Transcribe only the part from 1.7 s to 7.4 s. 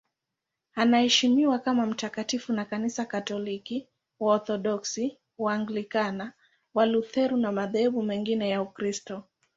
mtakatifu na Kanisa Katoliki, Waorthodoksi, Waanglikana, Walutheri